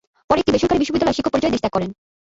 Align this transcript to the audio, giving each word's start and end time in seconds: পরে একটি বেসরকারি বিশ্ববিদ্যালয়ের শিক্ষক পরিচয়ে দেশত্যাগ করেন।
পরে 0.27 0.39
একটি 0.41 0.53
বেসরকারি 0.55 0.81
বিশ্ববিদ্যালয়ের 0.81 1.17
শিক্ষক 1.17 1.33
পরিচয়ে 1.33 1.53
দেশত্যাগ 1.53 1.73
করেন। 1.75 1.89